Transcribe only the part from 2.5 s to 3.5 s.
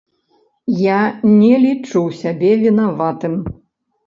вінаватым.